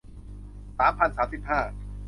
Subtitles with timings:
[0.77, 1.59] สามพันสามสิบห้า